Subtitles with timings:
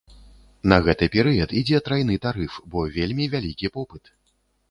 [0.71, 4.13] На гэты перыяд ідзе трайны тарыф, бо вельмі вялікі попыт!